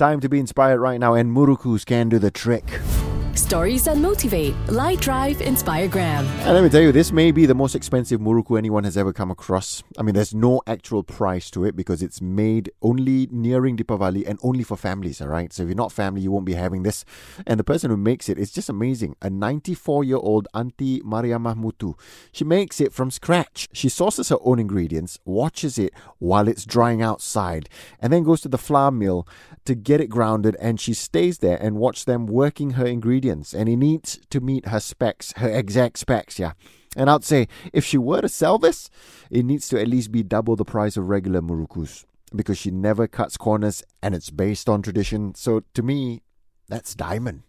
Time 0.00 0.18
to 0.20 0.30
be 0.30 0.38
inspired 0.38 0.80
right 0.80 0.98
now, 0.98 1.12
and 1.12 1.30
Murukus 1.30 1.84
can 1.84 2.08
do 2.08 2.18
the 2.18 2.30
trick. 2.30 2.64
Stories 3.40 3.84
that 3.84 3.96
motivate. 3.96 4.54
Light 4.68 5.00
Drive 5.00 5.40
inspire 5.40 5.88
Inspiregram. 5.88 6.26
And 6.44 6.54
let 6.54 6.62
me 6.62 6.68
tell 6.68 6.82
you, 6.82 6.92
this 6.92 7.10
may 7.10 7.30
be 7.30 7.46
the 7.46 7.54
most 7.54 7.74
expensive 7.74 8.20
muruku 8.20 8.58
anyone 8.58 8.84
has 8.84 8.98
ever 8.98 9.14
come 9.14 9.30
across. 9.30 9.82
I 9.98 10.02
mean, 10.02 10.14
there's 10.14 10.34
no 10.34 10.60
actual 10.66 11.02
price 11.02 11.50
to 11.52 11.64
it 11.64 11.74
because 11.74 12.02
it's 12.02 12.20
made 12.20 12.70
only 12.82 13.28
nearing 13.30 13.78
Deepavali 13.78 14.28
and 14.28 14.38
only 14.42 14.62
for 14.62 14.76
families, 14.76 15.22
all 15.22 15.28
right? 15.28 15.52
So 15.52 15.62
if 15.62 15.70
you're 15.70 15.76
not 15.76 15.90
family, 15.90 16.20
you 16.20 16.30
won't 16.30 16.44
be 16.44 16.52
having 16.52 16.82
this. 16.82 17.04
And 17.46 17.58
the 17.58 17.64
person 17.64 17.90
who 17.90 17.96
makes 17.96 18.28
it 18.28 18.38
is 18.38 18.52
just 18.52 18.68
amazing. 18.68 19.16
A 19.22 19.30
94 19.30 20.04
year 20.04 20.18
old 20.18 20.46
Auntie 20.52 21.00
Mariammah 21.00 21.56
Muthu. 21.56 21.98
She 22.32 22.44
makes 22.44 22.78
it 22.78 22.92
from 22.92 23.10
scratch. 23.10 23.68
She 23.72 23.88
sources 23.88 24.28
her 24.28 24.38
own 24.42 24.58
ingredients, 24.58 25.18
watches 25.24 25.78
it 25.78 25.94
while 26.18 26.46
it's 26.46 26.66
drying 26.66 27.00
outside, 27.00 27.70
and 28.00 28.12
then 28.12 28.22
goes 28.22 28.42
to 28.42 28.48
the 28.48 28.58
flour 28.58 28.90
mill 28.90 29.26
to 29.64 29.74
get 29.74 30.00
it 30.00 30.10
grounded. 30.10 30.56
And 30.60 30.78
she 30.78 30.92
stays 30.92 31.38
there 31.38 31.56
and 31.56 31.76
watch 31.76 32.04
them 32.04 32.26
working 32.26 32.72
her 32.72 32.86
ingredients 32.86 33.29
and 33.30 33.68
it 33.68 33.76
needs 33.76 34.18
to 34.30 34.40
meet 34.40 34.68
her 34.68 34.80
specs, 34.80 35.32
her 35.36 35.48
exact 35.48 35.98
specs, 35.98 36.38
yeah. 36.38 36.52
And 36.96 37.08
I'd 37.08 37.24
say 37.24 37.46
if 37.72 37.84
she 37.84 37.98
were 37.98 38.20
to 38.20 38.28
sell 38.28 38.58
this, 38.58 38.90
it 39.30 39.44
needs 39.44 39.68
to 39.68 39.80
at 39.80 39.88
least 39.88 40.10
be 40.10 40.22
double 40.22 40.56
the 40.56 40.64
price 40.64 40.96
of 40.96 41.08
regular 41.08 41.40
murukus 41.40 42.04
because 42.34 42.58
she 42.58 42.70
never 42.70 43.06
cuts 43.06 43.36
corners 43.36 43.82
and 44.02 44.14
it's 44.14 44.30
based 44.30 44.68
on 44.68 44.82
tradition. 44.82 45.34
So 45.34 45.62
to 45.74 45.82
me, 45.82 46.22
that's 46.68 46.94
diamond. 46.94 47.42